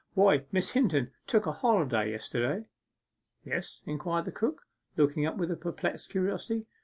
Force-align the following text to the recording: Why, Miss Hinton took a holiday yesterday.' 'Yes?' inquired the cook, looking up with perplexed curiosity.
Why, 0.15 0.45
Miss 0.51 0.71
Hinton 0.71 1.11
took 1.27 1.45
a 1.45 1.51
holiday 1.51 2.09
yesterday.' 2.09 2.65
'Yes?' 3.45 3.81
inquired 3.85 4.25
the 4.25 4.31
cook, 4.31 4.65
looking 4.97 5.27
up 5.27 5.37
with 5.37 5.61
perplexed 5.61 6.09
curiosity. 6.09 6.65